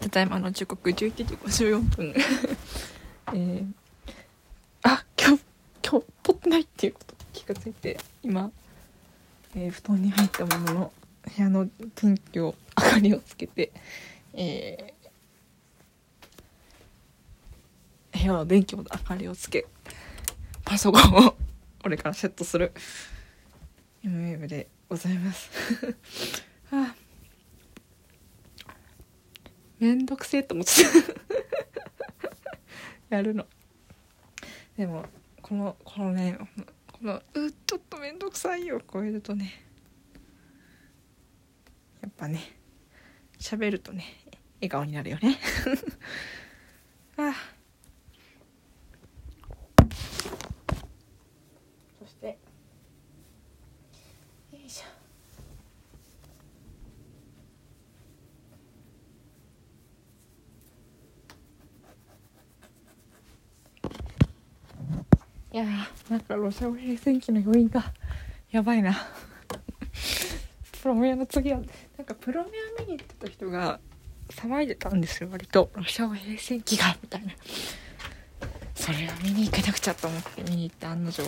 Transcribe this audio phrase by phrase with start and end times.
[0.00, 2.14] ただいまの時刻11時54分。
[3.34, 3.72] えー、
[4.82, 5.42] あ今日
[5.86, 8.50] 今日撮ってないっていうこと気がついて今、
[9.54, 10.92] えー、布団に入ったものの
[11.36, 11.68] 部屋の
[12.00, 13.70] 電気を明かりをつけて
[14.40, 19.66] えー、部屋の電気を明かりをつけ
[20.64, 21.34] パソコンを
[21.82, 22.72] これからセットする。
[24.04, 25.50] MM でございます。
[26.70, 26.94] はあ。
[29.78, 30.72] めんどくせえと思って
[33.14, 33.46] やるの。
[34.76, 35.04] でも
[35.42, 36.38] このこのね
[36.92, 38.80] このうちょっとめんどくさいよ。
[38.92, 39.64] 超えるとね。
[42.00, 42.40] やっぱね
[43.38, 44.04] 喋るとね
[44.60, 45.38] 笑顔になるよね。
[47.16, 47.34] ああ。
[51.98, 52.38] そして。
[54.52, 54.97] よいしょ。
[65.58, 65.66] いや
[66.08, 67.92] なんかロシア語平戦期の余韻が
[68.52, 68.96] やばいな。
[70.80, 71.60] プロメアの次は
[71.96, 73.80] なんかプロメア見に行ってた人が
[74.28, 75.68] 騒いでたんですよ割と。
[75.74, 77.32] ロシア語平戦期がみたいな。
[78.76, 81.24] それは見に行けなくちゃと思って見に行って案の定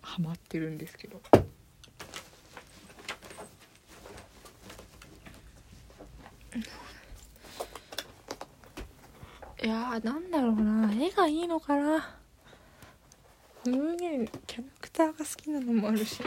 [0.00, 1.20] ハマってるんですけど。
[9.62, 10.90] いやーなんだろうな。
[10.90, 12.18] 絵がいいのかな。
[13.72, 16.20] すげえキャラクターが好きなのもあるし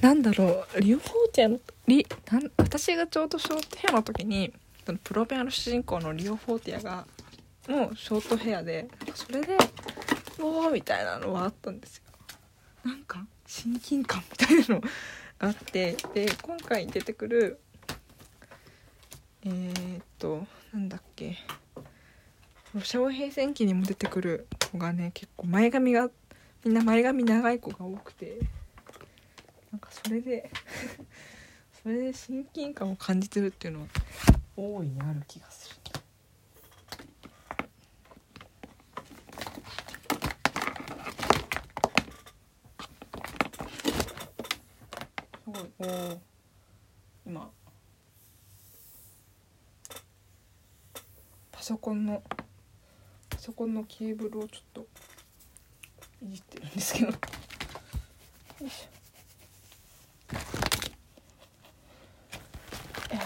[0.00, 4.52] なんだろうリオフォーティアのリなん私がちょうどショートヘアの時に
[4.86, 7.06] そのプロペアの主人公のリオ・フォーティアが
[7.68, 9.56] もうショートヘアでそれで
[10.40, 12.04] 「おお!」みたいなのはあったんですよ
[12.84, 14.88] なんか親近感みたいなのが
[15.40, 17.58] あってで今回出てくる
[19.42, 21.38] えー、っとなんだっけ。
[22.74, 26.08] ロシア語平戦期にも出てくる子がね結構前髪が
[26.64, 28.38] みんな前髪長い子が多くて
[29.72, 30.50] なんかそれで
[31.82, 33.86] それで親近感を感じてるっていうのは
[34.56, 35.80] 大いにある気がする。
[45.42, 45.70] すごい。
[45.78, 46.18] おー。
[47.26, 47.50] 今
[51.60, 52.22] パソコンの
[53.28, 54.86] パソコンのケーブルをちょっと
[56.24, 57.08] いじってるんですけど。
[57.08, 57.14] よ
[58.62, 58.88] いし。
[60.32, 60.34] ょ
[63.12, 63.20] いや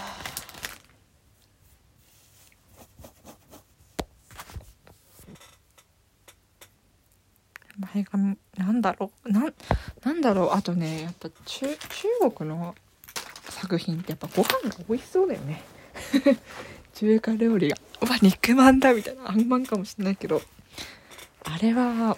[7.78, 9.30] ー前髪なんだろう？
[9.30, 9.54] なん
[10.02, 10.50] なんだろう？
[10.50, 12.74] あとねやっぱ中中国の
[13.48, 15.62] 作品ってやっぱご飯が美味しそうだよね。
[16.94, 20.42] 中華料理がうわ肉まんだみたいなあんまんかもしれないけど
[21.44, 22.16] あれは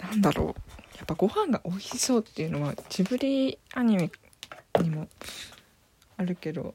[0.00, 0.68] なんだろう。
[0.96, 4.10] やっぱご飯が美味しそうっていうのはジブリアニメ
[4.82, 5.08] にも
[6.16, 6.74] あるけど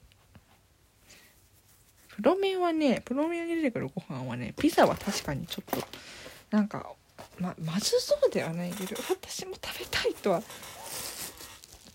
[2.15, 5.85] プロメンはねプロメンに出てくるご飯はねピザは確かにちょっと
[6.51, 6.87] なんか
[7.37, 10.41] ままずそうではないけど私も食べたいとは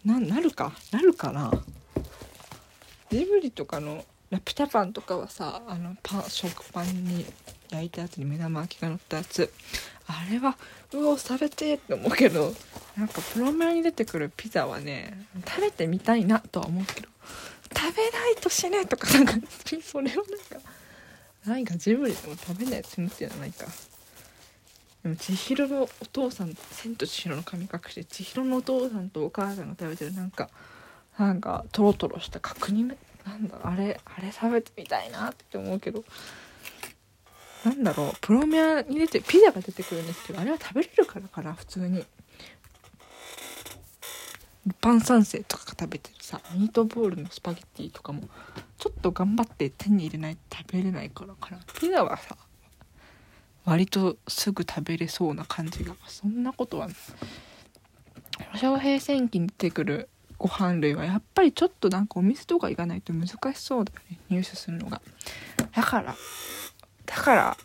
[0.05, 1.51] ななるかなるかな。
[3.11, 7.25] ジブリとかのラピュタパンとかはさあのパン食パンに
[7.71, 9.53] 焼いたやつに目玉焼きが乗ったやつ。
[10.07, 10.57] あれは
[10.95, 12.55] うお食べてって思うけど
[12.97, 17.09] なんかプロメアに出てくるピザはね食べてみたいなとは思うけど
[17.77, 19.33] 食べないとしねとかなんか
[19.85, 20.69] それをなんか
[21.45, 23.67] 何かジブリでも食べないと死ぬっていうのはないか。
[25.03, 30.49] でも千尋のお父さん「千と千尋の神隠し」千尋のお父さんとお母さんが食べてるなんか
[31.19, 32.95] なんかトロトロした角煮な
[33.35, 36.05] んだあれあれ食べてみたいなって思うけど
[37.65, 42.05] なんだろうプロメアに出てピザが出てくるんですけどあれは食べれるからかな普通に。
[44.83, 48.29] パン三世とかが食べてるさミートボールのスパゲッティとかも
[48.77, 51.61] ちょっと頑張って手に入れないと食べれないからかな。
[51.81, 52.37] ピザはさ
[53.65, 64.19] 割とすぐ食べれそうな感じがそんなことはロシア語平戦期に出てくるご飯類はやっぱりちょっとなんかお店とか行かないと難しそうだよね。
[64.31, 65.03] 入手するのが。
[65.73, 66.17] だから
[67.07, 67.57] だから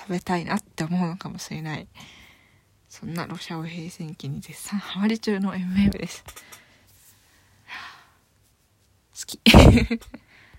[0.00, 1.86] 食べたいなって思うのかもしれない。
[2.88, 6.24] そんなロシア語平戦期に絶賛ハマり中の MM です。
[9.14, 9.40] 好き。